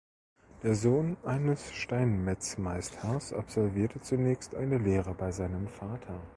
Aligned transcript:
Der 0.63 0.73
Sohn 0.73 1.15
eines 1.23 1.73
Steinmetzmeisters 1.75 3.33
absolvierte 3.33 4.01
zunächst 4.01 4.55
eine 4.55 4.79
Lehre 4.79 5.13
bei 5.13 5.31
seinem 5.31 5.67
Vater. 5.67 6.19